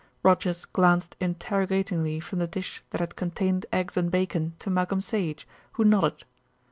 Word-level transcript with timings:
Rogers 0.23 0.65
glanced 0.65 1.15
interrogatingly 1.19 2.19
from 2.21 2.39
the 2.39 2.47
dish 2.47 2.83
that 2.89 2.99
had 3.01 3.15
contained 3.15 3.67
eggs 3.71 3.95
and 3.95 4.09
bacon 4.09 4.55
to 4.57 4.71
Malcolm 4.71 4.99
Sage, 4.99 5.47
who 5.73 5.83
nodded. 5.85 6.23